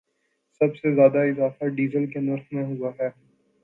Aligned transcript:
سب 0.61 0.75
سے 0.75 0.93
زیادہ 0.95 1.19
اضافہ 1.29 1.67
ڈیزل 1.75 2.05
کے 2.11 2.19
نرخ 2.19 2.53
میں 2.53 2.63
ہوا 2.65 2.91
ہے 2.99 3.09